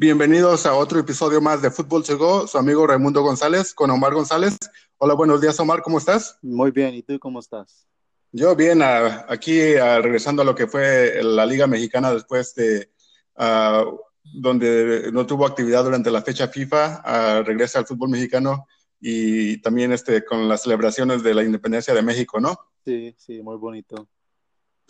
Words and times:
Bienvenidos 0.00 0.64
a 0.64 0.76
otro 0.76 1.00
episodio 1.00 1.40
más 1.40 1.60
de 1.60 1.72
Fútbol 1.72 2.04
Llegó, 2.04 2.46
su 2.46 2.56
amigo 2.56 2.86
Raimundo 2.86 3.20
González 3.20 3.74
con 3.74 3.90
Omar 3.90 4.14
González. 4.14 4.56
Hola, 4.96 5.14
buenos 5.14 5.40
días 5.40 5.58
Omar, 5.58 5.82
¿cómo 5.82 5.98
estás? 5.98 6.38
Muy 6.40 6.70
bien, 6.70 6.94
¿y 6.94 7.02
tú 7.02 7.18
cómo 7.18 7.40
estás? 7.40 7.88
Yo 8.30 8.54
bien, 8.54 8.80
aquí 8.80 9.74
regresando 9.74 10.42
a 10.42 10.44
lo 10.44 10.54
que 10.54 10.68
fue 10.68 11.20
la 11.20 11.44
Liga 11.44 11.66
Mexicana 11.66 12.14
después 12.14 12.54
de 12.54 12.92
donde 14.22 15.10
no 15.12 15.26
tuvo 15.26 15.44
actividad 15.44 15.82
durante 15.82 16.12
la 16.12 16.22
fecha 16.22 16.46
FIFA, 16.46 17.42
regresa 17.42 17.80
al 17.80 17.86
fútbol 17.86 18.10
mexicano 18.10 18.68
y 19.00 19.60
también 19.62 19.90
este, 19.90 20.24
con 20.24 20.48
las 20.48 20.62
celebraciones 20.62 21.24
de 21.24 21.34
la 21.34 21.42
independencia 21.42 21.92
de 21.92 22.02
México, 22.02 22.38
¿no? 22.38 22.56
Sí, 22.84 23.16
sí, 23.18 23.42
muy 23.42 23.56
bonito. 23.56 24.08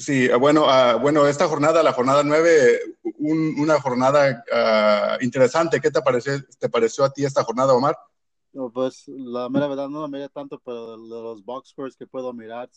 Sí, 0.00 0.28
bueno, 0.38 0.66
bueno, 1.00 1.26
esta 1.26 1.48
jornada, 1.48 1.82
la 1.82 1.92
jornada 1.92 2.22
una 3.18 3.80
jornada 3.80 4.44
ah, 4.52 5.18
interesante. 5.20 5.80
¿Qué 5.80 5.90
te 5.90 6.00
pareció, 6.00 6.32
te 6.58 6.68
pareció 6.68 7.04
a 7.04 7.10
ti 7.10 7.24
esta 7.24 7.44
jornada, 7.44 7.74
Omar? 7.74 7.96
pues 8.72 9.04
la 9.08 9.48
mera 9.48 9.68
verdad 9.68 9.88
no 9.88 10.02
la 10.02 10.08
miré 10.08 10.28
tanto, 10.28 10.60
pero 10.64 10.92
de 10.92 11.22
los 11.22 11.44
box 11.44 11.70
scores 11.70 11.96
que 11.96 12.06
puedo 12.06 12.32
mirar, 12.32 12.68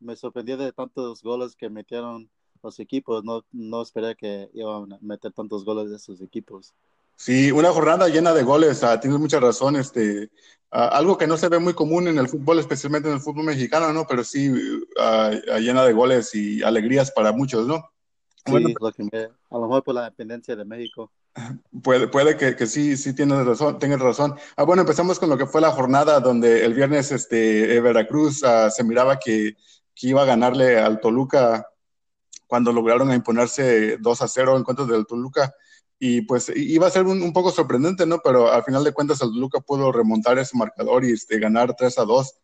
me 0.00 0.16
sorprendió 0.16 0.56
de 0.56 0.72
tantos 0.72 1.22
goles 1.22 1.56
que 1.56 1.70
metieron 1.70 2.28
los 2.62 2.78
equipos. 2.80 3.24
No, 3.24 3.44
no 3.52 3.82
esperé 3.82 4.14
que 4.16 4.50
iban 4.52 4.92
a 4.92 4.98
meter 5.00 5.32
tantos 5.32 5.64
goles 5.64 5.90
de 5.90 5.96
esos 5.96 6.20
equipos. 6.20 6.74
Sí, 7.16 7.52
una 7.52 7.70
jornada 7.70 8.08
llena 8.08 8.32
de 8.32 8.42
goles, 8.42 8.82
ah, 8.82 8.98
tienes 8.98 9.18
mucha 9.18 9.38
razón. 9.38 9.76
Este, 9.76 10.30
ah, 10.70 10.88
algo 10.88 11.16
que 11.16 11.26
no 11.26 11.36
se 11.36 11.48
ve 11.48 11.58
muy 11.58 11.72
común 11.72 12.08
en 12.08 12.18
el 12.18 12.28
fútbol, 12.28 12.58
especialmente 12.58 13.08
en 13.08 13.14
el 13.14 13.20
fútbol 13.20 13.44
mexicano, 13.44 13.92
¿no? 13.92 14.06
Pero 14.06 14.24
sí, 14.24 14.50
llena 15.60 15.84
de 15.84 15.92
goles 15.92 16.34
y 16.34 16.62
alegrías 16.62 17.10
para 17.12 17.32
muchos, 17.32 17.66
¿no? 17.66 17.91
Sí, 18.44 18.54
a 18.54 19.54
lo 19.54 19.60
mejor 19.60 19.84
por 19.84 19.94
la 19.94 20.04
dependencia 20.04 20.56
de 20.56 20.64
México. 20.64 21.12
Puede, 21.82 22.08
puede 22.08 22.36
que, 22.36 22.56
que, 22.56 22.66
sí, 22.66 22.96
sí 22.96 23.14
tienes 23.14 23.46
razón, 23.46 23.78
tienes 23.78 24.00
razón. 24.00 24.34
Ah, 24.56 24.64
bueno, 24.64 24.82
empezamos 24.82 25.18
con 25.18 25.30
lo 25.30 25.38
que 25.38 25.46
fue 25.46 25.60
la 25.60 25.70
jornada 25.70 26.20
donde 26.20 26.64
el 26.64 26.74
viernes 26.74 27.10
este, 27.12 27.80
Veracruz 27.80 28.42
ah, 28.44 28.70
se 28.70 28.84
miraba 28.84 29.18
que, 29.18 29.56
que, 29.94 30.08
iba 30.08 30.22
a 30.22 30.26
ganarle 30.26 30.78
al 30.78 31.00
Toluca 31.00 31.66
cuando 32.46 32.72
lograron 32.72 33.12
imponerse 33.12 33.96
2 33.98 34.22
a 34.22 34.28
0 34.28 34.56
en 34.58 34.64
contra 34.64 34.84
del 34.84 35.06
Toluca. 35.06 35.54
Y 35.98 36.22
pues 36.22 36.52
iba 36.54 36.88
a 36.88 36.90
ser 36.90 37.06
un, 37.06 37.22
un, 37.22 37.32
poco 37.32 37.52
sorprendente, 37.52 38.04
¿no? 38.06 38.18
Pero 38.22 38.50
al 38.50 38.64
final 38.64 38.82
de 38.82 38.92
cuentas 38.92 39.22
el 39.22 39.30
Toluca 39.30 39.60
pudo 39.60 39.92
remontar 39.92 40.36
ese 40.38 40.58
marcador 40.58 41.04
y 41.04 41.12
este, 41.12 41.38
ganar 41.38 41.74
3 41.76 41.98
a 41.98 42.04
2. 42.04 42.34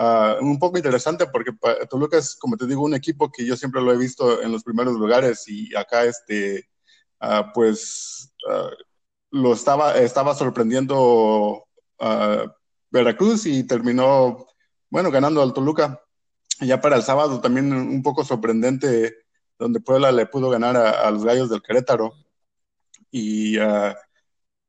Ah, 0.00 0.36
un 0.40 0.60
poco 0.60 0.76
interesante 0.78 1.26
porque 1.26 1.50
Toluca 1.90 2.18
es, 2.18 2.36
como 2.36 2.56
te 2.56 2.68
digo, 2.68 2.84
un 2.84 2.94
equipo 2.94 3.32
que 3.32 3.44
yo 3.44 3.56
siempre 3.56 3.82
lo 3.82 3.92
he 3.92 3.96
visto 3.96 4.40
en 4.40 4.52
los 4.52 4.62
primeros 4.62 4.94
lugares 4.94 5.48
y 5.48 5.74
acá, 5.74 6.04
este, 6.04 6.68
uh, 7.20 7.52
pues, 7.52 8.32
uh, 8.48 8.70
lo 9.32 9.52
estaba, 9.52 9.98
estaba 9.98 10.36
sorprendiendo 10.36 11.64
Veracruz 12.90 13.46
y 13.46 13.64
terminó, 13.66 14.46
bueno, 14.88 15.10
ganando 15.10 15.42
al 15.42 15.52
Toluca. 15.52 16.00
Ya 16.60 16.80
para 16.80 16.94
el 16.94 17.02
sábado 17.02 17.40
también 17.40 17.72
un 17.72 18.02
poco 18.04 18.24
sorprendente, 18.24 19.16
donde 19.58 19.80
Puebla 19.80 20.12
le 20.12 20.26
pudo 20.26 20.48
ganar 20.48 20.76
a, 20.76 21.10
los 21.10 21.24
Gallos 21.24 21.50
del 21.50 21.60
Querétaro. 21.60 22.14
Y 23.10 23.56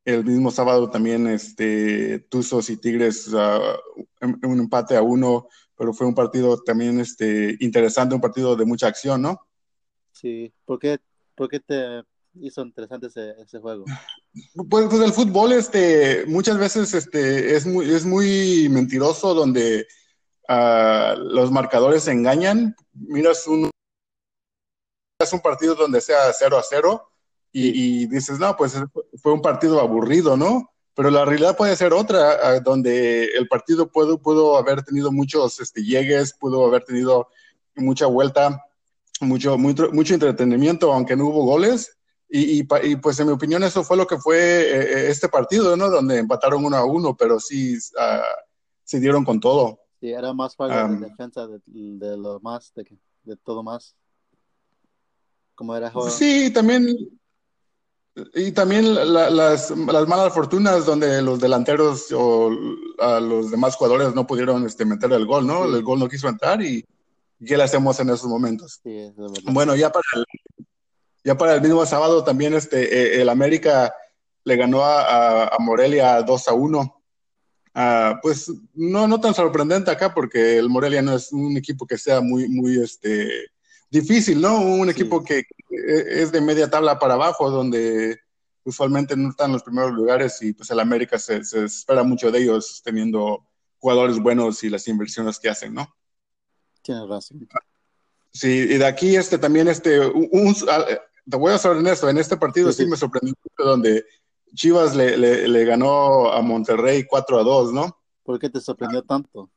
el 0.10 0.26
mismo 0.26 0.52
sábado 0.52 0.90
también 0.90 1.28
este, 1.28 2.20
Tuzos 2.30 2.70
y 2.70 2.78
Tigres, 2.78 3.28
uh, 3.30 3.78
un 4.22 4.60
empate 4.60 4.96
a 4.96 5.02
uno, 5.02 5.48
pero 5.76 5.94
fue 5.94 6.08
un 6.08 6.16
partido 6.16 6.62
también 6.62 7.00
este, 7.00 7.56
interesante, 7.60 8.16
un 8.16 8.22
partido 8.22 8.56
de 8.56 8.66
mucha 8.66 8.88
acción, 8.88 9.22
¿no? 9.22 9.48
Sí, 10.12 10.52
¿por 10.66 10.80
qué, 10.80 11.00
por 11.36 11.48
qué 11.48 11.60
te 11.60 12.04
hizo 12.42 12.62
interesante 12.62 13.08
ese, 13.08 13.32
ese 13.42 13.60
juego? 13.60 13.86
Pues, 14.70 14.88
pues, 14.90 15.02
el 15.02 15.14
fútbol 15.14 15.54
este, 15.54 16.26
muchas 16.28 16.58
veces 16.58 16.94
este, 16.94 17.56
es, 17.56 17.66
muy, 17.66 17.90
es 17.90 18.06
muy 18.06 18.68
mentiroso 18.70 19.34
donde 19.34 19.88
uh, 20.50 21.18
los 21.18 21.52
marcadores 21.52 22.04
se 22.04 22.12
engañan. 22.12 22.76
Miras 22.94 23.48
un, 23.48 23.70
es 25.20 25.34
un 25.34 25.40
partido 25.40 25.76
donde 25.76 26.02
sea 26.02 26.32
0 26.32 26.58
a 26.58 26.64
0 26.64 27.10
y, 27.52 28.06
dices, 28.08 28.40
no, 28.40 28.56
pues 28.56 28.76
fue 29.22 29.34
un 29.34 29.42
partido 29.42 29.80
aburrido, 29.80 30.38
¿no? 30.38 30.70
Pero 30.94 31.10
la 31.10 31.26
realidad 31.26 31.58
puede 31.58 31.76
ser 31.76 31.94
otra, 31.94 32.60
donde 32.60 33.26
el 33.26 33.48
partido 33.48 33.90
pudo, 33.90 34.22
pudo 34.22 34.58
haber 34.58 34.84
tenido 34.84 35.12
muchos 35.12 35.60
este, 35.60 35.84
llegues, 35.84 36.34
pudo 36.34 36.66
haber 36.66 36.84
tenido 36.84 37.28
mucha 37.76 38.06
vuelta, 38.06 38.64
mucho, 39.22 39.58
mucho, 39.58 39.92
mucho 39.92 40.14
entretenimiento, 40.14 40.94
aunque 40.94 41.16
no 41.16 41.28
hubo 41.28 41.46
goles. 41.46 41.96
Y, 42.32 42.60
y, 42.60 42.96
pues 42.98 43.20
en 43.20 43.28
mi 43.28 43.34
opinión 43.34 43.64
eso 43.64 43.84
fue 43.84 43.98
lo 43.98 44.06
que 44.06 44.18
fue 44.18 44.38
eh, 44.38 44.82
eh, 44.82 45.10
este 45.10 45.30
partido, 45.30 45.76
¿no? 45.76 45.90
Donde 45.90 46.20
empataron 46.20 46.64
uno 46.64 46.78
a 46.78 46.86
uno, 46.86 47.18
pero 47.18 47.40
sí 47.40 47.76
uh, 47.76 48.22
se 48.84 49.00
dieron 49.00 49.26
con 49.26 49.40
todo. 49.40 49.80
Sí, 50.00 50.12
era 50.12 50.32
más 50.34 50.56
para 50.56 50.88
la 50.88 50.96
defensa 51.08 51.48
de, 51.48 51.60
de, 51.66 52.18
lo 52.18 52.40
más, 52.40 52.72
de, 52.76 52.86
de 53.24 53.36
todo 53.38 53.64
más. 53.64 53.96
Como 55.56 55.76
era 55.76 55.90
juego. 55.90 56.10
Sí, 56.10 56.52
también 56.54 57.19
y 58.34 58.52
también 58.52 58.94
las, 59.14 59.32
las, 59.32 59.72
malas 59.76 60.34
fortunas 60.34 60.86
donde 60.86 61.22
los 61.22 61.40
delanteros 61.40 62.12
o 62.12 62.52
a 63.00 63.20
los 63.20 63.52
demás 63.52 63.76
jugadores 63.76 64.14
no 64.14 64.28
pudieron 64.28 64.66
este, 64.66 64.86
meter 64.86 65.12
el 65.14 65.26
gol, 65.26 65.46
¿no? 65.46 65.66
El 65.66 65.84
gol 65.84 66.00
no 66.00 66.10
quiso 66.10 66.28
entrar 66.28 66.62
y 66.62 66.86
¿qué 67.46 67.58
le 67.58 67.64
hacemos 67.64 68.00
en 68.00 68.10
esos 68.10 68.26
momentos? 68.28 68.80
Sí, 68.84 69.12
bueno, 69.46 69.76
ya 69.76 69.92
para, 69.92 70.06
el, 70.16 70.26
ya 71.24 71.38
para 71.38 71.56
el 71.56 71.62
mismo 71.62 71.86
sábado 71.86 72.24
también 72.24 72.54
este, 72.54 73.18
eh, 73.18 73.22
el 73.22 73.30
América 73.30 73.94
le 74.44 74.56
ganó 74.56 74.84
a, 74.84 75.48
a 75.48 75.58
Morelia 75.60 76.22
2 76.22 76.48
a 76.48 76.54
1. 76.54 77.02
Ah, 77.76 78.20
pues 78.22 78.52
no, 78.74 79.08
no 79.08 79.22
tan 79.22 79.34
sorprendente 79.34 79.92
acá 79.92 80.14
porque 80.14 80.58
el 80.58 80.70
Morelia 80.70 81.02
no 81.02 81.16
es 81.16 81.32
un 81.32 81.56
equipo 81.56 81.86
que 81.86 81.98
sea 81.98 82.20
muy, 82.20 82.50
muy, 82.50 82.82
este, 82.82 83.46
difícil, 83.90 84.42
¿no? 84.42 84.62
Un 84.62 84.90
equipo 84.90 85.24
que 85.24 85.44
es 85.70 86.32
de 86.32 86.42
media 86.42 86.70
tabla 86.70 87.00
para 87.00 87.16
abajo, 87.16 87.50
donde 87.50 88.20
usualmente 88.64 89.16
no 89.16 89.30
están 89.30 89.48
en 89.48 89.54
los 89.54 89.64
primeros 89.64 89.92
lugares 89.92 90.42
y 90.42 90.54
pues 90.54 90.70
el 90.72 90.80
América 90.80 91.18
se, 91.18 91.38
espera 91.38 92.04
mucho 92.04 92.32
de 92.32 92.40
ellos 92.40 92.82
teniendo 92.84 93.46
jugadores 93.80 94.20
buenos 94.20 94.64
y 94.64 94.70
las 94.70 94.88
inversiones 94.88 95.40
que 95.40 95.50
hacen, 95.50 95.74
¿no? 95.74 95.96
Tienes 96.82 97.08
razón. 97.08 97.48
Sí, 98.32 98.48
y 98.48 98.78
de 98.78 98.86
aquí 98.86 99.16
este 99.16 99.38
también 99.38 99.68
este, 99.68 100.00
un, 100.00 100.56
te 100.56 101.38
voy 101.38 101.54
a 101.54 101.58
ser 101.58 101.78
esto, 101.88 102.10
en 102.10 102.18
este 102.18 102.38
partido 102.38 102.72
sí, 102.72 102.86
me 102.86 102.98
sorprendió 102.98 103.34
donde 103.58 104.06
Chivas 104.54 104.96
le, 104.96 105.18
le, 105.18 105.66
ganó 105.66 106.32
a 106.32 106.42
Monterrey 106.42 107.06
4 107.06 107.40
a 107.40 107.44
2, 107.44 107.74
¿no? 107.74 108.00
¿Por 108.24 108.40
qué 108.40 108.50
te 108.50 108.60
sorprendió 108.60 109.04
tanto? 109.04 109.50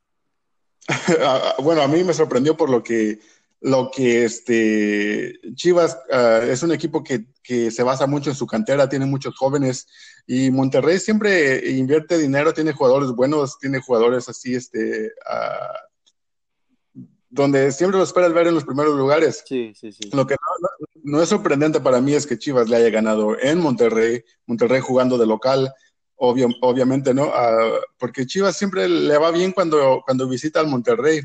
bueno, 1.63 1.81
a 1.81 1.87
mí 1.87 2.03
me 2.03 2.13
sorprendió 2.13 2.55
por 2.57 2.69
lo 2.69 2.83
que 2.83 3.19
lo 3.63 3.89
que 3.91 4.25
este 4.25 5.39
Chivas 5.55 5.97
ah, 6.11 6.41
es 6.43 6.63
un 6.63 6.73
equipo 6.73 7.01
que, 7.01 7.27
que, 7.41 7.71
se 7.71 7.81
basa 7.81 8.05
mucho 8.07 8.29
en 8.29 8.35
su 8.35 8.45
cantera, 8.45 8.89
tiene 8.89 9.05
muchos 9.05 9.35
jóvenes 9.37 9.87
y 10.27 10.51
Monterrey 10.51 10.99
siempre 10.99 11.69
invierte 11.71 12.17
dinero, 12.17 12.53
tiene 12.53 12.73
jugadores 12.73 13.11
buenos, 13.11 13.57
tiene 13.59 13.79
jugadores 13.79 14.27
así, 14.27 14.53
este, 14.53 15.07
uh, 15.07 16.99
donde 17.29 17.71
siempre 17.71 17.97
lo 17.97 18.03
esperas 18.03 18.33
ver 18.33 18.47
en 18.47 18.55
los 18.55 18.65
primeros 18.65 18.97
lugares. 18.97 19.43
Sí, 19.47 19.73
sí, 19.75 19.93
sí. 19.93 20.09
Lo 20.11 20.27
que 20.27 20.35
no, 20.35 21.17
no, 21.17 21.21
es 21.21 21.29
sorprendente 21.29 21.79
para 21.79 22.01
mí 22.01 22.13
es 22.13 22.27
que 22.27 22.37
Chivas 22.37 22.67
le 22.67 22.75
haya 22.75 22.89
ganado 22.89 23.39
en 23.39 23.59
Monterrey, 23.59 24.23
Monterrey 24.45 24.81
jugando 24.81 25.17
de 25.17 25.25
local, 25.25 25.73
obvio, 26.17 26.49
obviamente, 26.61 27.13
¿no? 27.13 27.27
Uh, 27.27 27.79
porque 27.97 28.25
Chivas 28.25 28.57
siempre 28.57 28.89
le 28.89 29.17
va 29.17 29.31
bien 29.31 29.53
cuando, 29.53 30.01
cuando 30.05 30.27
visita 30.27 30.59
al 30.59 30.67
Monterrey 30.67 31.21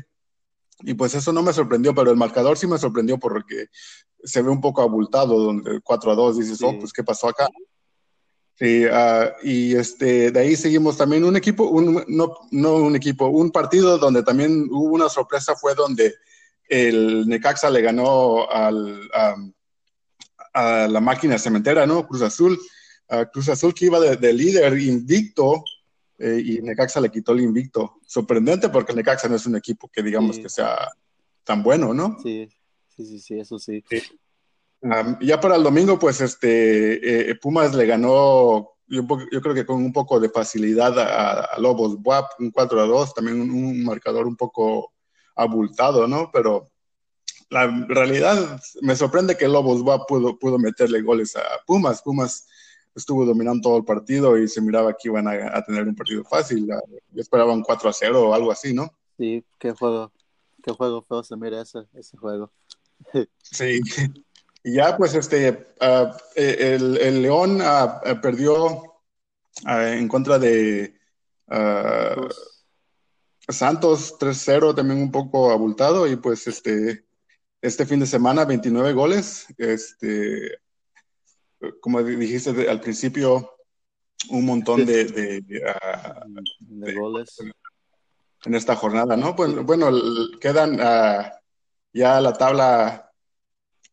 y 0.81 0.93
pues 0.93 1.13
eso 1.15 1.33
no 1.33 1.43
me 1.43 1.53
sorprendió, 1.53 1.93
pero 1.93 2.11
el 2.11 2.17
marcador 2.17 2.57
sí 2.57 2.67
me 2.67 2.77
sorprendió 2.77 3.17
porque 3.17 3.67
se 4.23 4.41
ve 4.41 4.49
un 4.49 4.61
poco 4.61 4.81
abultado, 4.81 5.37
donde 5.39 5.81
4 5.81 6.11
a 6.11 6.15
2 6.15 6.37
dices, 6.37 6.61
oh, 6.61 6.77
pues, 6.79 6.93
¿qué 6.93 7.03
pasó 7.03 7.27
acá? 7.27 7.47
Sí, 8.55 8.85
uh, 8.85 9.29
y 9.41 9.75
este, 9.75 10.31
de 10.31 10.39
ahí 10.39 10.55
seguimos 10.55 10.97
también 10.97 11.23
un 11.23 11.37
equipo, 11.37 11.63
un, 11.63 12.03
no, 12.07 12.33
no 12.51 12.73
un 12.75 12.95
equipo, 12.95 13.27
un 13.27 13.51
partido 13.51 13.97
donde 13.97 14.21
también 14.23 14.67
hubo 14.69 14.95
una 14.95 15.07
sorpresa 15.07 15.55
fue 15.55 15.75
donde 15.75 16.13
el 16.67 17.27
Necaxa 17.27 17.69
le 17.69 17.81
ganó 17.81 18.49
al, 18.49 19.09
um, 19.35 19.53
a 20.53 20.87
la 20.87 20.99
máquina 20.99 21.39
cementera, 21.39 21.85
¿no? 21.85 22.05
Cruz 22.05 22.21
Azul. 22.21 22.59
Uh, 23.09 23.25
Cruz 23.31 23.49
Azul 23.49 23.73
que 23.73 23.85
iba 23.85 23.99
de, 23.99 24.17
de 24.17 24.33
líder 24.33 24.77
invicto 24.77 25.63
eh, 26.19 26.41
y 26.43 26.61
Necaxa 26.61 26.99
le 26.99 27.09
quitó 27.09 27.31
el 27.31 27.41
invicto. 27.41 27.99
Sorprendente 28.05 28.67
porque 28.67 28.93
Necaxa 28.93 29.29
no 29.29 29.37
es 29.37 29.45
un 29.45 29.55
equipo 29.55 29.87
que 29.87 30.03
digamos 30.03 30.37
que 30.37 30.49
sea 30.49 30.91
tan 31.45 31.63
bueno, 31.63 31.93
¿no? 31.93 32.17
Sí, 32.21 32.49
sí, 32.89 33.19
sí, 33.19 33.39
eso 33.39 33.57
sí. 33.57 33.81
ya 35.21 35.39
para 35.39 35.55
el 35.55 35.63
domingo, 35.63 35.97
pues 35.97 36.19
este 36.19 37.31
eh, 37.31 37.35
Pumas 37.35 37.73
le 37.73 37.85
ganó, 37.85 38.73
yo, 38.87 39.07
yo, 39.31 39.41
creo 39.41 39.55
que 39.55 39.65
con 39.65 39.77
un 39.77 39.93
poco 39.93 40.19
de 40.19 40.29
facilidad 40.29 40.99
a, 40.99 41.57
Lobos 41.57 41.97
WAP, 42.03 42.31
un 42.39 42.51
4 42.51 42.81
a 42.81 42.85
2, 42.85 43.13
también 43.13 43.39
un, 43.39 43.83
marcador 43.85 44.27
un 44.27 44.35
poco 44.35 44.91
abultado, 45.35 46.05
¿no? 46.05 46.29
Pero 46.33 46.69
la 47.49 47.65
realidad 47.87 48.61
me 48.81 48.97
sorprende 48.97 49.37
que 49.37 49.47
Lobos 49.47 49.81
WAP 49.81 50.05
pudo, 50.05 50.37
pudo 50.37 50.59
meterle 50.59 51.01
goles 51.01 51.37
a 51.37 51.43
Pumas. 51.65 52.01
Pumas 52.01 52.45
estuvo 52.99 53.25
dominando 53.25 53.61
todo 53.61 53.77
el 53.77 53.85
partido 53.85 54.37
y 54.37 54.47
se 54.47 54.61
miraba 54.61 54.93
que 54.93 55.09
iban 55.09 55.27
a, 55.27 55.61
tener 55.63 55.87
un 55.87 55.95
partido 55.95 56.23
fácil. 56.23 56.67
Yo 56.67 57.21
esperaba 57.21 57.53
un 57.53 57.63
4 57.63 57.89
a 57.89 57.93
0 57.93 58.29
o 58.29 58.33
algo 58.33 58.51
así, 58.51 58.73
¿no? 58.73 58.93
Sí, 59.17 59.43
qué 59.57 59.71
juego, 59.71 60.11
qué 60.63 60.71
juego 60.71 61.01
feo 61.01 61.23
se 61.23 61.35
mira 61.35 61.61
ese, 61.61 61.79
ese 61.93 62.17
juego. 62.17 62.51
sí. 63.41 63.81
Y 64.63 64.73
ya, 64.73 64.97
pues, 64.97 65.15
este, 65.15 65.73
uh, 65.81 66.11
el, 66.35 66.97
el, 66.97 67.21
León 67.21 67.61
uh, 67.61 68.21
perdió 68.21 68.65
uh, 68.65 69.69
en 69.69 70.07
contra 70.07 70.37
de 70.37 70.95
Santos 73.47 74.19
3-0, 74.19 74.75
también 74.75 75.01
un 75.01 75.11
poco 75.11 75.51
abultado, 75.51 76.07
y 76.07 76.17
pues, 76.17 76.45
este, 76.47 77.05
este 77.61 77.85
fin 77.85 77.99
de 78.01 78.05
semana, 78.05 78.45
29 78.45 78.93
goles, 78.93 79.47
este, 79.57 80.59
como 81.81 82.01
dijiste 82.03 82.69
al 82.69 82.81
principio, 82.81 83.55
un 84.29 84.45
montón 84.45 84.85
de, 84.85 85.05
de, 85.05 85.41
de, 85.41 86.93
goles 86.93 87.37
en 88.45 88.55
esta 88.55 88.75
jornada, 88.75 89.15
¿no? 89.15 89.35
Pues, 89.35 89.55
bueno, 89.63 89.91
quedan 90.39 90.77
ya 91.93 92.21
la 92.21 92.33
tabla 92.33 93.09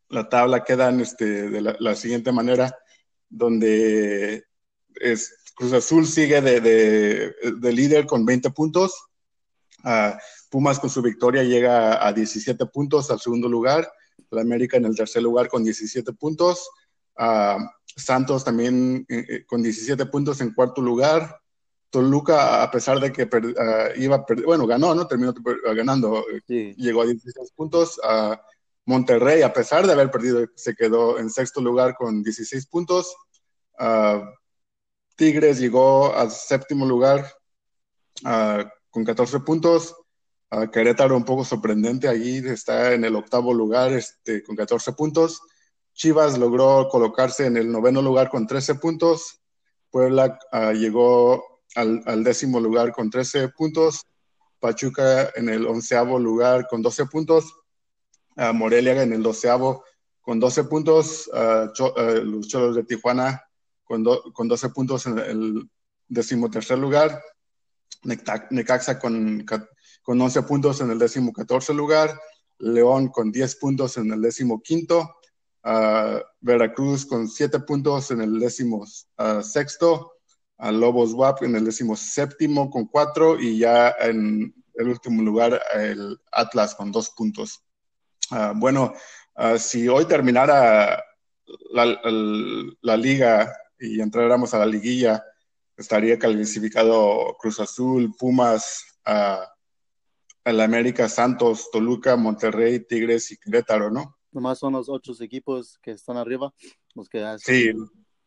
la 0.08 0.28
tabla 0.28 0.64
queda 0.64 0.90
este, 1.00 1.50
de 1.50 1.60
la, 1.60 1.94
siguiente 1.94 2.32
manera, 2.32 2.76
donde 3.28 4.44
es, 4.94 5.34
Cruz 5.54 5.72
Azul 5.72 6.06
sigue 6.06 6.40
de, 6.40 7.72
líder 7.72 8.06
con 8.06 8.24
20 8.24 8.50
puntos. 8.50 8.94
Pumas 10.50 10.78
con 10.78 10.90
su 10.90 11.02
victoria 11.02 11.42
llega 11.42 12.06
a 12.06 12.12
17 12.12 12.66
puntos 12.66 13.10
al 13.10 13.20
segundo 13.20 13.48
lugar. 13.48 13.90
La 14.30 14.42
América 14.42 14.76
en 14.76 14.84
el 14.84 14.96
tercer 14.96 15.22
lugar 15.22 15.48
con 15.48 15.64
17 15.64 16.12
puntos. 16.12 16.69
Santos 17.96 18.44
también 18.44 19.06
eh, 19.08 19.24
eh, 19.28 19.46
con 19.46 19.62
17 19.62 20.06
puntos 20.06 20.40
en 20.40 20.52
cuarto 20.52 20.80
lugar. 20.82 21.40
Toluca, 21.88 22.62
a 22.62 22.70
pesar 22.70 23.00
de 23.00 23.12
que 23.12 23.28
iba 23.96 24.16
a 24.16 24.26
bueno, 24.44 24.66
ganó, 24.66 24.94
¿no? 24.94 25.06
Terminó 25.06 25.32
ganando, 25.74 26.24
llegó 26.46 27.02
a 27.02 27.06
16 27.06 27.52
puntos. 27.52 27.98
Monterrey, 28.86 29.42
a 29.42 29.52
pesar 29.52 29.86
de 29.86 29.92
haber 29.92 30.10
perdido, 30.10 30.46
se 30.54 30.74
quedó 30.74 31.18
en 31.18 31.28
sexto 31.28 31.60
lugar 31.60 31.96
con 31.96 32.22
16 32.22 32.66
puntos. 32.66 33.14
Ah, 33.78 34.30
Tigres 35.16 35.58
llegó 35.58 36.14
al 36.14 36.30
séptimo 36.30 36.86
lugar 36.86 37.26
ah, 38.24 38.64
con 38.90 39.04
14 39.04 39.40
puntos. 39.40 39.94
Uh, 40.48 40.70
Querétaro 40.70 41.16
un 41.16 41.24
poco 41.24 41.44
sorprendente 41.44 42.06
allí, 42.06 42.36
está 42.36 42.92
en 42.92 43.04
el 43.04 43.16
octavo 43.16 43.52
lugar 43.52 43.92
este, 43.92 44.44
con 44.44 44.54
14 44.54 44.92
puntos. 44.92 45.40
Chivas 45.96 46.37
logró 46.38 46.88
colocarse 46.90 47.46
en 47.46 47.56
el 47.56 47.72
noveno 47.72 48.02
lugar 48.02 48.28
con 48.28 48.46
13 48.46 48.75
puntos. 48.75 49.40
Puebla 49.90 50.38
llegó 50.75 51.62
al, 51.75 52.22
décimo 52.22 52.60
lugar 52.60 52.93
con 52.93 53.08
13 53.08 53.48
puntos. 53.48 54.02
Pachuca 54.60 55.31
en 55.34 55.48
el 55.48 55.66
onceavo 55.66 56.19
lugar 56.19 56.66
con 56.69 56.82
12 56.82 57.06
puntos. 57.06 57.50
Morelia 58.37 59.02
en 59.02 59.14
el 59.14 59.22
doceavo 59.22 59.84
con 60.20 60.38
12 60.38 60.64
puntos, 60.64 61.31
los 61.32 62.46
Cholos 62.48 62.76
de 62.76 62.84
Tijuana 62.84 63.43
con, 63.84 64.04
con 64.34 64.48
12 64.48 64.69
puntos 64.70 65.06
en 65.06 65.19
el 65.19 65.70
decimotercer 66.08 66.78
lugar, 66.78 67.22
Necaxa 68.02 68.98
con, 68.98 69.46
con 70.02 70.20
11 70.20 70.43
puntos 70.43 70.81
en 70.82 70.90
el 70.90 70.98
décimo 70.98 71.32
catorce 71.32 71.72
lugar, 71.72 72.20
León 72.58 73.08
con 73.08 73.32
10 73.32 73.56
puntos 73.56 73.96
en 73.96 74.12
el 74.12 74.20
décimo 74.20 74.60
quinto, 74.60 75.15
Veracruz 76.40 77.06
con 77.06 77.28
7 77.28 77.60
puntos 77.60 78.10
en 78.12 78.20
el 78.20 78.38
décimo 78.38 78.84
sexto, 79.42 80.12
Lobos 80.58 81.12
WAP 81.12 81.42
en 81.42 81.56
el 81.56 81.64
décimo 81.64 81.96
séptimo 81.96 82.70
con 82.70 82.86
4 82.86 83.40
y 83.40 83.58
ya 83.58 83.94
en 84.00 84.54
el 84.74 84.88
último 84.88 85.22
lugar 85.22 85.60
el 85.74 86.18
Atlas 86.30 86.74
con 86.74 86.92
2 86.92 87.10
puntos. 87.10 87.64
Ah, 88.30 88.52
bueno, 88.54 88.92
ah, 89.34 89.58
si 89.58 89.88
hoy 89.88 90.04
terminara 90.04 91.02
la, 91.72 92.96
liga 92.96 93.52
y 93.78 94.00
entráramos 94.00 94.54
a 94.54 94.58
la 94.58 94.66
liguilla, 94.66 95.24
estaría 95.76 96.19
calificado 96.19 97.36
Cruz 97.40 97.60
Azul, 97.60 98.14
Pumas, 98.19 98.84
uh, 99.06 99.44
el 100.44 100.60
América, 100.60 101.08
Santos, 101.08 101.70
Toluca, 101.70 102.16
Monterrey, 102.16 102.80
Tigres 102.86 103.30
y 103.32 103.36
Querétaro, 103.36 103.90
¿no? 103.90 104.15
Nomás 104.36 104.58
son 104.58 104.74
los 104.74 104.90
ocho 104.90 105.14
equipos 105.20 105.78
que 105.80 105.92
están 105.92 106.18
arriba, 106.18 106.52
los 106.94 107.08
que 107.08 107.24
Sí, 107.38 107.72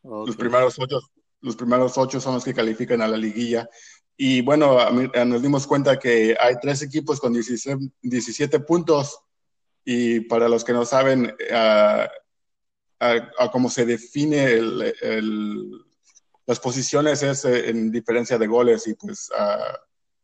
los 0.02 0.36
primeros 0.36 0.80
ocho, 0.80 1.00
los 1.40 1.56
primeros 1.56 2.00
ocho 2.00 2.20
son 2.20 2.34
los 2.34 2.44
que 2.44 2.56
califican 2.56 3.04
a 3.04 3.08
la 3.08 3.16
liguilla. 3.16 3.70
Y 4.18 4.42
bueno, 4.42 4.90
nos 4.90 5.42
dimos 5.44 5.68
cuenta 5.68 6.00
que 6.00 6.36
hay 6.40 6.56
tres 6.60 6.82
equipos 6.82 7.20
con 7.20 7.32
17 7.32 8.60
puntos. 8.62 9.20
Y 9.86 10.22
para 10.22 10.50
los 10.50 10.64
que 10.64 10.74
no 10.74 10.84
saben 10.84 11.32
a, 11.54 12.10
cómo 13.52 13.70
se 13.70 13.86
define 13.86 14.60
las 16.48 16.60
posiciones 16.60 17.22
es 17.22 17.46
eh, 17.46 17.70
en 17.70 17.92
diferencia 17.92 18.40
de 18.40 18.48
goles. 18.48 18.88
Y 18.88 18.96
pues 18.96 19.30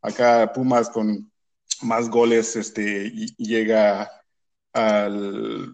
acá 0.01 0.51
Pumas 0.51 0.89
con 0.89 1.31
más 1.83 2.09
goles 2.09 2.55
este, 2.55 3.11
llega 3.37 4.09
al 4.75 5.74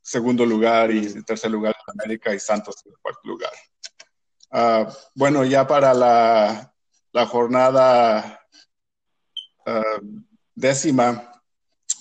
segundo 0.00 0.46
lugar 0.46 0.90
y 0.90 1.22
tercer 1.22 1.50
lugar 1.50 1.76
en 1.86 2.00
América 2.00 2.34
y 2.34 2.40
Santos 2.40 2.76
en 2.84 2.92
el 2.92 2.98
cuarto 2.98 3.20
lugar. 3.24 3.52
Ah, 4.50 4.88
bueno, 5.14 5.44
ya 5.44 5.66
para 5.66 5.92
la, 5.92 6.72
jornada 7.26 8.40
ah, 9.66 10.00
décima, 10.54 11.42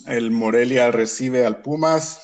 el 0.06 0.32
Morelia 0.32 0.92
recibe 0.92 1.46
al 1.46 1.62
Pumas. 1.62 2.22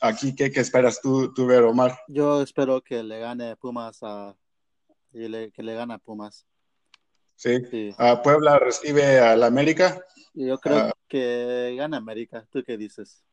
aquí, 0.00 0.34
¿qué, 0.34 0.46
esperas 0.54 1.02
tú, 1.02 1.34
tú, 1.34 1.46
ver, 1.46 1.64
Omar? 1.64 1.98
Yo 2.08 2.40
espero 2.40 2.80
que 2.80 3.02
le 3.02 3.18
gane 3.18 3.56
Pumas 3.56 3.98
a, 4.02 4.34
que 5.12 5.52
le 5.62 5.74
gane 5.74 5.92
a 5.92 5.98
Pumas. 5.98 6.46
Sí. 7.40 7.94
Puebla 8.22 8.58
recibe 8.58 9.18
al 9.18 9.42
América. 9.44 10.04
Yo 10.34 10.58
creo 10.58 10.76
ah. 10.76 10.92
que 11.08 11.74
gana 11.78 11.96
América. 11.96 12.46
¿Tú 12.50 12.62
qué 12.62 12.76
dices? 12.76 13.24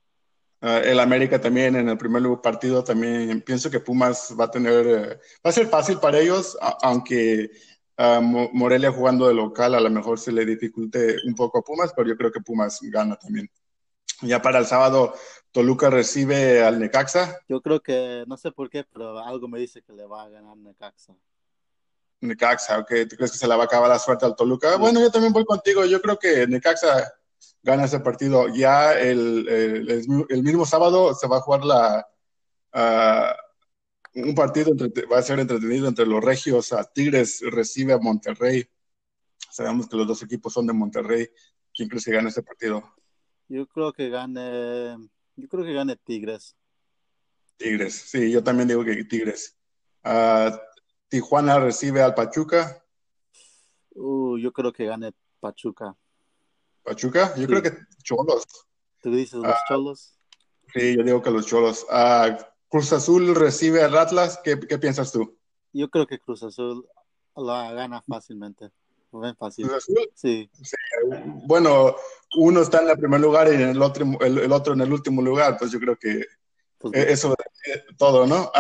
el 0.60 1.00
América 1.00 1.40
también 1.40 1.76
en 1.76 1.88
el 1.88 2.00
primer 2.00 2.24
partido 2.42 2.84
también 2.84 3.44
pienso 3.44 3.70
que 3.70 3.80
Pumas 3.80 4.36
va 4.40 4.46
a 4.46 4.50
tener, 4.50 4.88
eh, 4.88 5.20
va 5.46 5.50
a 5.50 5.52
ser 5.52 5.68
fácil 5.68 6.00
para 6.00 6.20
ellos, 6.20 6.58
aunque 6.82 7.52
Morelia 8.54 8.92
jugando 8.92 9.28
de 9.28 9.36
local 9.36 9.76
a 9.76 9.80
lo 9.80 9.92
mejor 9.92 10.18
se 10.18 10.32
le 10.32 10.46
dificulte 10.46 11.18
un 11.28 11.36
poco 11.36 11.60
a 11.60 11.62
Pumas, 11.62 11.94
pero 11.96 12.10
yo 12.10 12.18
creo 12.18 12.32
que 12.32 12.42
Pumas 12.42 12.80
gana 12.82 13.18
también. 13.18 13.48
Ya 14.24 14.42
para 14.42 14.58
el 14.58 14.66
sábado, 14.66 15.14
Toluca 15.52 15.92
recibe 15.92 16.64
al 16.64 16.80
Necaxa. 16.80 17.38
Yo 17.48 17.62
creo 17.62 17.82
que, 17.82 18.24
no 18.26 18.36
sé 18.36 18.52
por 18.52 18.72
qué, 18.72 18.84
pero 18.84 19.20
algo 19.20 19.48
me 19.48 19.60
dice 19.60 19.84
que 19.84 19.94
le 19.94 20.08
va 20.08 20.24
a 20.24 20.30
ganar 20.30 20.58
Necaxa. 20.58 21.16
Necaxa, 22.22 22.80
ok. 22.80 22.90
¿Tú 23.10 23.16
crees 23.16 23.32
que 23.32 23.38
se 23.38 23.48
le 23.48 23.56
va 23.56 23.64
a 23.64 23.66
acabar 23.66 23.90
la 23.90 24.00
suerte 24.00 24.26
al 24.26 24.36
Toluca? 24.36 24.78
Bueno, 24.78 25.00
yo 25.00 25.12
también 25.12 25.34
voy 25.34 25.46
contigo. 25.46 25.86
Yo 25.86 26.02
creo 26.02 26.18
que 26.18 26.48
Necaxa 26.48 27.14
gana 27.64 27.86
ese 27.86 28.00
partido. 28.00 28.48
Ya 28.54 28.94
el, 28.94 29.48
el, 29.48 30.44
mismo 30.44 30.66
sábado 30.66 31.14
se 31.14 31.28
va 31.28 31.38
a 31.38 31.42
jugar 31.42 31.64
la, 31.64 32.08
ah, 32.74 33.36
un 34.16 34.34
partido 34.34 34.72
va 35.12 35.20
a 35.20 35.24
ser 35.24 35.40
entretenido 35.40 35.88
entre 35.88 36.06
los 36.06 36.24
regios. 36.24 36.74
A 36.74 36.84
Tigres 36.84 37.42
recibe 37.52 37.94
a 37.94 38.00
Monterrey. 38.00 38.68
Sabemos 39.52 39.88
que 39.88 39.98
los 39.98 40.08
dos 40.08 40.24
equipos 40.24 40.54
son 40.54 40.66
de 40.68 40.74
Monterrey. 40.74 41.30
¿Quién 41.74 41.90
crees 41.90 42.06
que 42.06 42.12
gane 42.12 42.30
ese 42.30 42.42
partido? 42.42 42.84
Yo 43.48 43.68
creo 43.68 43.94
que 43.94 44.10
gane, 44.10 44.98
yo 45.36 45.48
creo 45.48 45.64
que 45.64 45.74
gane 45.74 45.96
Tigres. 45.96 46.56
Tigres, 47.58 47.96
sí, 47.96 48.32
yo 48.32 48.44
también 48.44 48.68
digo 48.68 48.84
que 48.84 49.04
Tigres. 49.06 49.56
Ah, 50.04 50.60
Tijuana 51.10 51.60
recibe 51.60 52.02
al 52.02 52.14
Pachuca. 52.14 52.84
Uh, 53.96 54.38
yo 54.38 54.52
creo 54.52 54.72
que 54.72 54.86
gane 54.86 55.14
Pachuca. 55.40 55.96
¿Pachuca? 56.84 57.34
Yo 57.36 57.48
creo 57.48 57.62
que 57.62 57.74
Cholos. 58.04 58.46
¿Tú 59.02 59.12
dices 59.12 59.36
los 59.36 59.46
ah, 59.46 59.58
Cholos? 59.68 60.18
Sí, 60.74 60.96
yo 60.96 61.04
digo 61.04 61.22
que 61.22 61.32
los 61.32 61.46
Cholos. 61.46 61.86
Uh, 61.90 62.36
Cruz 62.70 62.92
Azul 62.94 63.34
recibe 63.36 63.84
al 63.84 63.98
Atlas, 63.98 64.40
¿qué, 64.44 64.58
piensas 64.58 65.12
tú? 65.12 65.38
Yo 65.74 65.90
creo 65.90 66.06
que 66.06 66.20
Cruz 66.20 66.44
Azul 66.44 66.86
la 67.36 67.72
gana 67.74 68.02
fácilmente. 68.02 68.70
fácil. 69.38 69.68
¿Cruz 69.68 69.78
Azul? 69.78 70.10
Sí. 70.14 70.50
Bueno, 71.46 71.96
uno 72.38 72.62
está 72.62 72.82
en 72.82 72.90
el 72.90 72.98
primer 72.98 73.22
lugar 73.22 73.48
y 73.48 73.62
el 73.62 73.82
otro, 73.82 74.06
el, 74.20 74.52
otro 74.52 74.74
en 74.74 74.82
el 74.82 74.92
último 74.92 75.22
lugar, 75.22 75.58
pues 75.58 75.72
yo 75.72 75.80
creo 75.80 75.96
que 75.96 76.26
pues 76.78 76.94
eso 76.94 77.36
es 77.66 77.98
todo, 77.98 78.28
¿no? 78.28 78.52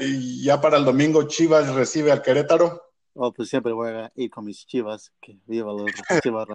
Y 0.00 0.44
ya 0.44 0.60
para 0.60 0.76
el 0.76 0.84
domingo 0.84 1.24
Chivas 1.24 1.74
recibe 1.74 2.12
al 2.12 2.22
Querétaro. 2.22 2.82
Oh, 3.14 3.32
pues 3.32 3.48
siempre 3.48 3.72
voy 3.72 3.90
a 3.90 4.12
ir 4.14 4.30
con 4.30 4.44
mis 4.44 4.66
Chivas, 4.66 5.12
que 5.20 5.38
viva 5.46 5.72
los 5.72 5.86
Chivas. 6.22 6.46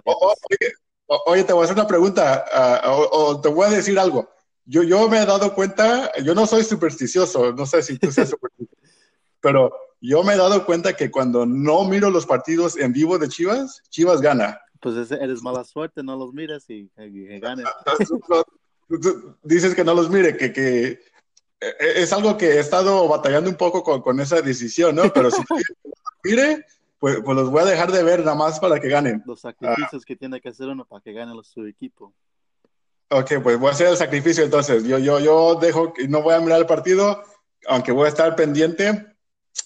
oye, 1.06 1.44
te 1.44 1.52
voy 1.52 1.62
a 1.62 1.64
hacer 1.64 1.76
una 1.76 1.86
pregunta, 1.86 2.44
ah, 2.52 2.82
o 3.12 3.40
te 3.40 3.48
voy 3.48 3.66
a 3.66 3.70
decir 3.70 3.98
algo 3.98 4.28
yo, 4.66 4.82
yo 4.82 5.08
me 5.08 5.22
he 5.22 5.26
dado 5.26 5.54
cuenta, 5.54 6.10
yo 6.22 6.34
no 6.34 6.46
soy 6.46 6.64
supersticioso, 6.64 7.52
no 7.52 7.66
sé 7.66 7.82
si 7.82 7.98
tú 7.98 8.10
seas 8.10 8.30
supersticioso, 8.30 8.76
pero 9.40 9.72
yo 10.00 10.22
me 10.24 10.34
he 10.34 10.36
dado 10.36 10.66
cuenta 10.66 10.94
que 10.94 11.10
cuando 11.10 11.46
no 11.46 11.84
miro 11.84 12.10
los 12.10 12.26
partidos 12.26 12.76
en 12.76 12.92
vivo 12.92 13.18
de 13.18 13.28
Chivas, 13.28 13.82
Chivas 13.88 14.20
gana. 14.20 14.60
Pues 14.80 15.10
eres 15.10 15.42
mala 15.42 15.64
suerte, 15.64 16.02
no 16.02 16.16
los 16.16 16.34
mires 16.34 16.68
y, 16.68 16.90
ganes. 17.40 17.66
Dices 19.42 19.74
que 19.74 19.84
no 19.84 19.94
los 19.94 20.10
mire, 20.10 20.36
que, 20.36 20.52
que 20.52 21.00
es 21.60 22.12
algo 22.12 22.36
que 22.36 22.52
he 22.52 22.60
estado 22.60 23.08
batallando 23.08 23.48
un 23.48 23.56
poco 23.56 24.02
con, 24.02 24.20
esa 24.20 24.40
decisión, 24.40 24.94
¿no? 24.94 25.12
Pero 25.12 25.30
si 25.30 25.42
mire, 26.24 26.66
pues, 26.98 27.20
pues, 27.24 27.36
los 27.36 27.50
voy 27.50 27.62
a 27.62 27.66
dejar 27.66 27.92
de 27.92 28.02
ver 28.02 28.20
nada 28.20 28.34
más 28.34 28.60
para 28.60 28.80
que 28.80 28.88
ganen. 28.88 29.22
Los 29.26 29.40
sacrificios 29.40 30.04
que 30.04 30.16
tiene 30.16 30.40
que 30.40 30.48
hacer 30.48 30.68
uno 30.68 30.84
para 30.84 31.02
que 31.02 31.12
gane 31.12 31.32
su 31.44 31.64
equipo. 31.66 32.12
Ok, 33.08 33.34
pues 33.42 33.58
voy 33.58 33.68
a 33.68 33.72
hacer 33.72 33.88
el 33.88 33.96
sacrificio 33.96 34.44
entonces. 34.44 34.84
Yo, 34.84 34.98
yo, 34.98 35.20
yo 35.20 35.54
dejo, 35.54 35.94
no 36.08 36.22
voy 36.22 36.34
a 36.34 36.40
mirar 36.40 36.58
el 36.58 36.66
partido, 36.66 37.22
aunque 37.68 37.92
voy 37.92 38.06
a 38.06 38.08
estar 38.08 38.34
pendiente, 38.34 39.06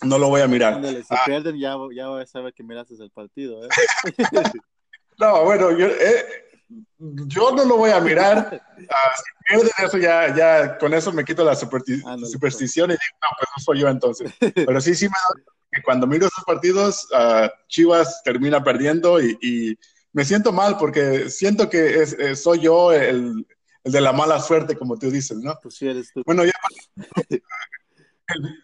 no 0.02 0.18
lo 0.18 0.28
voy 0.28 0.42
a 0.42 0.48
mirar. 0.48 0.84
si 0.84 1.04
ah. 1.10 1.22
pierden, 1.24 1.58
ya, 1.58 1.74
ya 1.94 2.08
voy 2.08 2.22
a 2.22 2.26
saber 2.26 2.52
que 2.52 2.62
miraste 2.62 2.94
el 2.94 3.10
partido. 3.10 3.64
¿eh? 3.64 3.68
no, 5.18 5.44
bueno, 5.44 5.70
yo, 5.70 5.86
eh, 5.86 6.49
yo 6.98 7.52
no 7.52 7.64
lo 7.64 7.76
voy 7.76 7.90
a 7.90 8.00
mirar. 8.00 8.62
Ah, 8.92 9.14
si 9.14 9.22
pierden 9.46 9.86
eso, 9.86 9.98
ya, 9.98 10.34
ya 10.34 10.78
con 10.78 10.94
eso 10.94 11.12
me 11.12 11.22
quito 11.22 11.44
la 11.44 11.54
superstición 11.54 12.90
y 12.90 12.94
digo, 12.94 13.18
no, 13.22 13.28
pues 13.38 13.48
no 13.56 13.62
soy 13.62 13.78
yo 13.80 13.88
entonces. 13.88 14.32
Pero 14.54 14.80
sí, 14.80 14.94
sí 14.94 15.04
me 15.04 15.10
da 15.10 15.52
que 15.70 15.82
cuando 15.82 16.06
miro 16.06 16.26
esos 16.26 16.42
partidos, 16.44 17.06
uh, 17.12 17.46
Chivas 17.68 18.22
termina 18.24 18.64
perdiendo 18.64 19.20
y, 19.20 19.38
y, 19.42 19.78
me 20.12 20.24
siento 20.24 20.50
mal 20.50 20.76
porque 20.78 21.30
siento 21.30 21.70
que 21.70 22.02
es, 22.02 22.42
soy 22.42 22.60
yo 22.60 22.90
el, 22.90 23.46
el, 23.84 23.92
de 23.92 24.00
la 24.00 24.12
mala 24.12 24.40
suerte, 24.40 24.76
como 24.76 24.98
tú 24.98 25.08
dices, 25.08 25.36
¿no? 25.36 25.56
Pues 25.62 25.76
sí, 25.76 25.86
eres 25.86 26.10
tú. 26.12 26.22
Bueno, 26.26 26.44
ya 26.44 26.52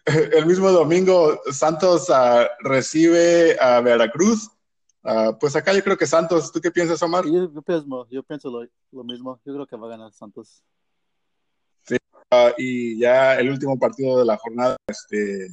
el, 0.05 0.33
el 0.33 0.45
mismo 0.45 0.71
domingo 0.71 1.39
Santos 1.51 2.09
uh, 2.09 2.47
recibe 2.67 3.55
a 3.61 3.79
Veracruz. 3.81 4.49
Uh, 5.07 5.31
pues 5.39 5.55
acá 5.55 5.73
yo 5.73 5.81
creo 5.81 5.97
que 5.97 6.05
Santos, 6.05 6.51
¿tú 6.51 6.59
qué 6.59 6.69
piensas, 6.69 7.01
Omar? 7.01 7.23
Yo, 7.23 7.49
yo 7.53 7.61
pienso, 7.61 8.07
yo 8.09 8.23
pienso 8.23 8.51
lo, 8.51 8.67
lo, 8.91 9.05
mismo, 9.05 9.39
yo 9.45 9.53
creo 9.53 9.65
que 9.65 9.77
va 9.77 9.87
a 9.87 9.91
ganar 9.91 10.11
Santos. 10.11 10.61
Sí, 11.83 11.95
uh, 12.31 12.51
y 12.57 12.99
ya 12.99 13.39
el 13.39 13.49
último 13.49 13.79
partido 13.79 14.19
de 14.19 14.25
la 14.25 14.35
jornada, 14.35 14.75
este, 14.85 15.47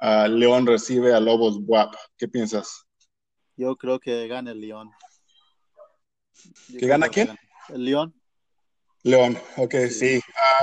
uh, 0.00 0.26
León 0.28 0.66
recibe 0.66 1.12
a 1.12 1.20
Lobos 1.20 1.58
WAP. 1.66 1.94
¿Qué 2.16 2.28
piensas? 2.28 2.86
Yo 3.58 3.76
creo 3.76 4.00
que 4.00 4.26
gana 4.26 4.52
el 4.52 4.60
León. 4.62 4.90
¿Que 6.78 6.86
gana 6.86 7.10
quién? 7.10 7.36
El 7.68 7.84
León. 7.84 8.14
León, 9.02 9.36
ok, 9.58 9.74
sí. 9.90 10.18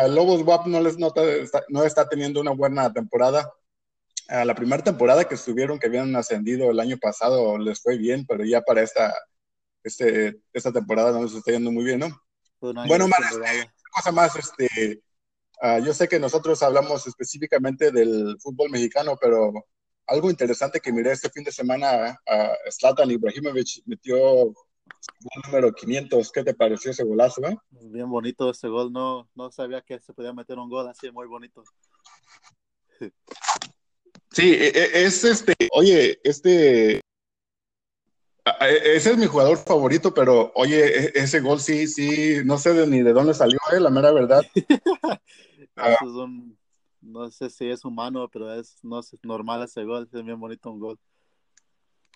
Lobos 0.09 0.41
WAP 0.41 0.65
no, 0.65 0.81
les 0.81 0.97
nota, 0.97 1.21
no 1.69 1.83
está 1.83 2.09
teniendo 2.09 2.41
una 2.41 2.51
buena 2.51 2.91
temporada 2.91 3.53
la 4.27 4.55
primera 4.55 4.83
temporada 4.83 5.27
que 5.27 5.35
estuvieron, 5.35 5.79
que 5.79 5.87
habían 5.87 6.15
ascendido 6.15 6.71
el 6.71 6.79
año 6.79 6.97
pasado, 6.97 7.57
les 7.57 7.81
fue 7.81 7.97
bien, 7.97 8.25
pero 8.25 8.43
ya 8.43 8.61
para 8.61 8.81
esta, 8.81 9.13
este, 9.83 10.41
esta 10.51 10.71
temporada 10.71 11.11
no 11.11 11.23
les 11.23 11.33
está 11.33 11.51
yendo 11.51 11.71
muy 11.71 11.83
bien, 11.83 11.99
¿no? 11.99 12.21
Bueno, 12.59 13.07
Mar, 13.07 13.19
este, 13.23 13.71
cosa 13.91 14.11
más, 14.11 14.35
este, 14.35 15.03
uh, 15.61 15.83
yo 15.83 15.93
sé 15.93 16.07
que 16.07 16.19
nosotros 16.19 16.63
hablamos 16.63 17.05
específicamente 17.05 17.91
del 17.91 18.37
fútbol 18.39 18.71
mexicano, 18.71 19.17
pero 19.21 19.53
algo 20.07 20.29
interesante 20.29 20.79
que 20.79 20.91
miré 20.91 21.11
este 21.11 21.29
fin 21.29 21.43
de 21.43 21.51
semana, 21.51 22.19
uh, 22.27 22.71
Zlatan 22.71 23.11
Ibrahimovic 23.11 23.83
metió 23.85 24.45
un 24.45 25.41
número 25.45 25.73
500. 25.73 26.31
¿Qué 26.31 26.43
te 26.43 26.53
pareció 26.53 26.91
ese 26.91 27.03
golazo? 27.03 27.45
Eh? 27.45 27.57
Bien 27.69 28.09
bonito 28.09 28.49
ese 28.49 28.67
gol, 28.67 28.91
no, 28.91 29.29
no 29.35 29.51
sabía 29.51 29.81
que 29.81 29.99
se 29.99 30.13
podía 30.13 30.33
meter 30.33 30.57
un 30.57 30.69
gol 30.69 30.87
así, 30.87 31.11
muy 31.11 31.27
bonito. 31.27 31.63
Sí, 34.35 34.53
e, 34.53 34.67
e, 34.67 35.05
es 35.05 35.23
este, 35.23 35.55
oye, 35.71 36.19
este, 36.21 36.99
ese 38.59 39.11
es 39.11 39.17
mi 39.17 39.27
jugador 39.27 39.57
favorito, 39.57 40.13
pero 40.13 40.51
oye, 40.55 41.05
e, 41.05 41.11
ese 41.15 41.39
gol 41.39 41.61
sí, 41.61 41.87
sí, 41.87 42.39
no 42.43 42.57
sé 42.57 42.85
ni 42.85 43.01
de 43.01 43.13
dónde 43.13 43.33
salió, 43.33 43.57
eh, 43.71 43.79
la 43.79 43.89
mera 43.89 44.11
verdad. 44.11 44.43
Ah. 45.77 45.97
no 47.01 47.29
sé 47.31 47.49
si 47.49 47.69
es 47.69 47.83
humano, 47.83 48.29
pero 48.31 48.53
es, 48.53 48.77
no 48.81 49.01
es 49.01 49.13
normal 49.23 49.63
ese 49.63 49.83
gol, 49.83 50.07
es 50.09 50.23
bien 50.23 50.39
bonito 50.39 50.71
un 50.71 50.79
gol. 50.79 50.99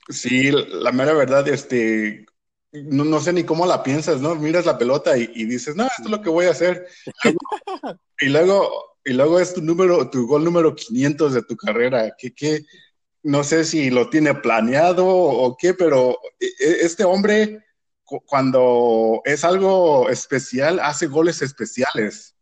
Sí, 0.08 0.50
la 0.50 0.94
mera 0.94 1.12
verdad, 1.12 1.46
este, 1.50 2.26
no, 2.72 3.04
no, 3.04 3.20
sé 3.20 3.34
ni 3.34 3.44
cómo 3.44 3.66
la 3.66 3.84
piensas, 3.84 4.22
¿no? 4.22 4.34
Miras 4.36 4.66
la 4.66 4.78
pelota 4.78 5.18
y, 5.18 5.30
y 5.36 5.44
dices, 5.44 5.76
no, 5.76 5.84
esto 5.88 6.04
es 6.06 6.10
lo 6.10 6.22
que 6.22 6.30
voy 6.30 6.46
a 6.46 6.52
hacer. 6.52 6.88
y 8.22 8.28
luego 8.28 8.89
y 9.06 9.14
luego 9.14 9.40
es 9.40 9.54
tu 9.54 9.62
número, 9.62 10.10
tu 10.10 10.28
gol 10.28 10.44
número 10.44 10.76
500 10.76 11.34
de 11.34 11.44
tu 11.44 11.56
carrera. 11.56 12.16
Que, 12.18 12.66
no 13.24 13.44
sé 13.44 13.66
si 13.66 13.90
lo 13.90 14.10
tiene 14.10 14.34
planeado 14.36 15.06
o 15.08 15.56
qué, 15.58 15.74
pero 15.74 16.18
e, 16.40 16.46
e, 16.46 16.86
este 16.86 17.04
hombre, 17.04 17.66
cuando 18.04 19.22
es 19.26 19.44
algo 19.44 20.10
especial, 20.10 20.80
hace 20.80 21.08
goles 21.08 21.42
especiales. 21.42 22.36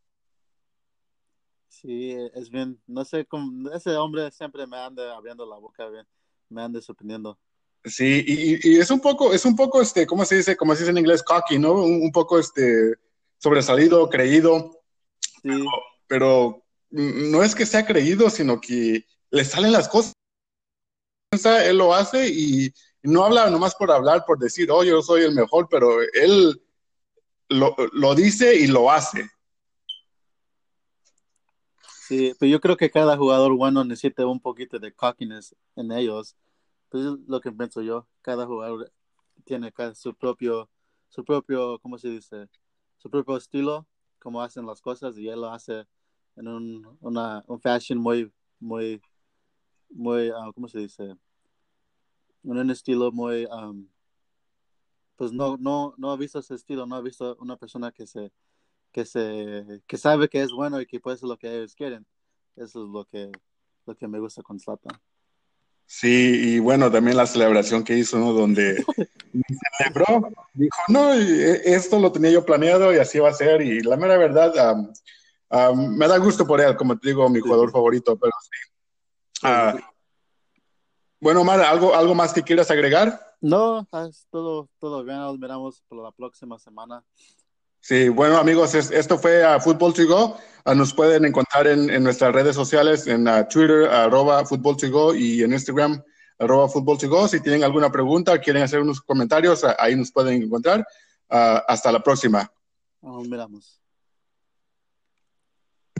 Sí, 1.68 2.16
es 2.34 2.50
bien, 2.50 2.80
no 2.88 3.06
sé, 3.06 3.26
cómo, 3.26 3.70
ese 3.72 3.92
hombre 3.96 4.32
siempre 4.32 4.66
me 4.66 4.78
anda 4.78 5.16
abriendo 5.16 5.46
la 5.46 5.58
boca, 5.58 5.88
bien, 5.90 6.06
me 6.50 6.62
anda 6.62 6.82
sorprendiendo. 6.82 7.38
Sí, 7.86 8.24
y, 8.28 8.78
es 8.78 8.90
un 8.90 9.00
poco, 9.00 9.34
es 9.34 9.46
un 9.46 9.56
poco, 9.56 9.82
este, 9.82 10.06
¿cómo 10.06 10.26
se 10.26 10.38
dice? 10.38 10.58
Como 10.58 10.74
se 10.74 10.82
dice 10.82 10.92
en 10.92 10.98
inglés, 10.98 11.24
cocky, 11.24 11.60
¿no? 11.60 11.74
Un, 11.74 12.12
poco, 12.12 12.40
este, 12.40 12.96
sobresalido, 13.38 14.10
creído. 14.10 14.72
Sí 15.44 15.50
pero 15.50 15.66
no 16.10 17.44
es 17.44 17.56
que 17.56 17.66
sea 17.66 17.86
creído, 17.86 18.30
sino 18.30 18.60
que 18.60 19.06
le 19.30 19.46
salen 19.46 19.72
las 19.72 19.88
cosas. 19.88 20.14
Él 21.66 21.78
lo 21.78 21.94
hace 21.94 22.30
y 22.30 22.74
no 23.04 23.26
habla 23.26 23.50
nomás 23.50 23.76
por 23.76 23.92
hablar, 23.92 24.24
por 24.26 24.40
decir, 24.40 24.72
oh, 24.72 24.84
yo 24.84 25.02
soy 25.02 25.24
el 25.24 25.36
mejor, 25.36 25.68
pero 25.70 26.02
él 26.14 26.62
lo, 27.50 27.76
lo 27.94 28.16
dice 28.16 28.56
y 28.56 28.68
lo 28.68 28.90
hace. 28.92 29.30
Sí, 32.08 32.34
pero 32.40 32.50
yo 32.50 32.62
creo 32.62 32.78
que 32.78 32.90
cada 32.90 33.18
jugador 33.18 33.54
bueno 33.56 33.84
necesita 33.84 34.26
un 34.26 34.40
poquito 34.40 34.80
de 34.80 34.94
cockiness 34.94 35.54
en 35.76 35.92
ellos. 35.92 36.38
Pues 36.90 37.04
es 37.04 37.14
lo 37.28 37.42
que 37.42 37.52
pienso 37.52 37.82
yo. 37.82 38.08
Cada 38.22 38.46
jugador 38.46 38.92
tiene 39.44 39.74
su 39.94 40.16
propio, 40.16 40.70
su 41.10 41.26
propio, 41.26 41.80
¿cómo 41.80 41.98
se 41.98 42.08
dice? 42.08 42.48
Su 42.98 43.10
propio 43.10 43.36
estilo, 43.36 43.86
cómo 44.20 44.42
hacen 44.42 44.66
las 44.66 44.82
cosas 44.82 45.18
y 45.18 45.28
él 45.28 45.42
lo 45.42 45.52
hace 45.52 45.86
en 46.38 46.48
un, 46.48 46.98
una, 47.02 47.44
un 47.48 47.60
fashion 47.60 48.00
muy, 48.00 48.32
muy, 48.60 49.02
muy, 49.90 50.30
uh, 50.30 50.54
¿cómo 50.54 50.68
se 50.68 50.80
dice? 50.80 51.04
En 51.04 52.58
un 52.58 52.72
estilo 52.72 53.12
muy, 53.12 53.46
um, 53.46 53.88
pues 55.16 55.32
no, 55.34 55.58
no, 55.58 55.94
no 55.98 56.12
ha 56.12 56.18
visto 56.18 56.40
ese 56.40 56.56
estilo, 56.56 56.86
no 56.86 56.96
ha 56.96 57.02
visto 57.02 57.36
una 57.40 57.58
persona 57.58 57.92
que 57.92 58.06
se, 58.06 58.32
que 58.92 59.06
se, 59.06 59.82
que 59.88 59.98
sabe 59.98 60.30
que 60.30 60.42
es 60.42 60.52
bueno 60.52 60.80
y 60.80 60.86
que 60.86 61.00
puede 61.00 61.18
ser 61.18 61.28
lo 61.28 61.38
que 61.38 61.54
ellos 61.54 61.76
quieren. 61.76 62.06
Eso 62.56 62.84
es 62.84 62.90
lo 62.90 63.06
que, 63.06 63.32
lo 63.86 63.96
que 63.96 64.08
me 64.08 64.20
gusta 64.20 64.42
con 64.42 64.60
Zlatan. 64.60 64.98
Sí, 65.86 66.56
y 66.56 66.60
bueno, 66.60 66.92
también 66.92 67.16
la 67.16 67.26
celebración 67.26 67.84
que 67.84 67.98
hizo, 67.98 68.18
¿no? 68.20 68.34
Donde 68.34 68.84
celebró, 69.78 70.30
dijo, 70.54 70.78
no, 70.90 71.14
esto 71.14 71.98
lo 72.00 72.12
tenía 72.12 72.32
yo 72.32 72.46
planeado 72.46 72.94
y 72.94 72.98
así 72.98 73.20
va 73.20 73.30
a 73.30 73.34
ser. 73.34 73.62
Y 73.62 73.82
la 73.82 73.96
mera 73.96 74.18
verdad, 74.18 74.76
um, 74.76 74.92
Ah, 75.50 75.72
me 75.74 76.08
da 76.08 76.18
gusto 76.18 76.46
por 76.46 76.60
él, 76.60 76.76
como 76.76 76.98
te 76.98 77.10
digo, 77.10 77.30
mi 77.30 77.40
jugador 77.40 77.72
favorito, 77.72 78.18
pero 78.18 78.34
ah, 79.44 79.74
sí. 79.76 79.84
bueno, 81.20 81.42
Omar, 81.42 81.62
¿algo, 81.62 81.96
¿algo 81.96 82.14
más 82.14 82.34
que 82.34 82.44
quieras 82.44 82.70
agregar? 82.70 83.36
No, 83.40 83.88
es 84.10 84.28
todo, 84.30 84.70
todo 84.80 85.04
bien, 85.04 85.20
nos 85.20 85.40
miramos 85.40 85.82
por 85.88 86.04
la 86.04 86.12
próxima 86.12 86.60
semana. 86.60 87.04
Sí, 87.80 88.10
bueno 88.10 88.38
amigos, 88.38 88.76
esto 88.76 89.18
fue 89.18 89.46
a 89.46 89.60
Football 89.62 89.94
to 89.94 90.06
Go. 90.08 90.38
Ah, 90.66 90.76
nos 90.76 90.94
pueden 90.94 91.24
encontrar 91.24 91.68
en, 91.68 92.04
nuestras 92.04 92.34
redes 92.34 92.56
sociales, 92.56 93.08
en 93.08 93.26
Twitter, 93.48 93.88
arroba 93.88 94.46
Football 94.46 94.76
to 94.76 94.92
Go 94.92 95.16
y 95.16 95.44
en 95.44 95.54
Instagram, 95.54 96.04
arroba 96.40 96.68
Football 96.68 96.98
to 96.98 97.08
Go. 97.08 97.28
Si 97.30 97.40
tienen 97.40 97.64
alguna 97.64 97.90
pregunta, 97.90 98.38
quieren 98.40 98.64
hacer 98.64 98.82
unos 98.82 99.00
comentarios, 99.00 99.64
ahí 99.80 99.96
nos 99.96 100.12
pueden 100.12 100.44
encontrar. 100.44 100.86
hasta 101.30 101.92
la 101.92 102.04
próxima. 102.04 102.52
Nos 103.02 103.30
miramos. 103.30 103.87